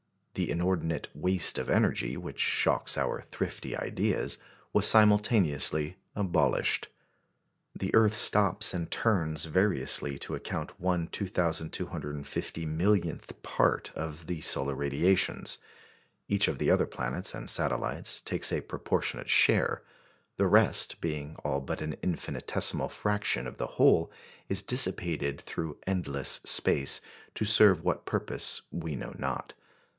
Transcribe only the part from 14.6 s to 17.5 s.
radiations; each of the other planets and